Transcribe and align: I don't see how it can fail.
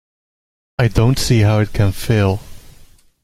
I 0.79 0.87
don't 0.87 1.19
see 1.19 1.41
how 1.41 1.59
it 1.59 1.73
can 1.73 1.91
fail. 1.91 2.39